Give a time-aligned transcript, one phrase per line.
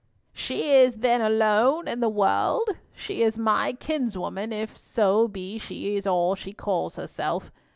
[0.33, 2.67] "She is then alone in the world.
[2.95, 7.51] She is my kinswoman, if so be she is all she calls herself.